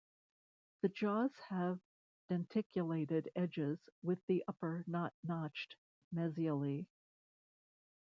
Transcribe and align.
The 0.81 0.89
jaws 0.89 1.29
have 1.49 1.79
denticulated 2.27 3.29
edges 3.35 3.77
with 4.01 4.17
the 4.25 4.43
upper 4.47 4.83
not 4.87 5.13
notched 5.23 5.75
mesially. 6.11 6.87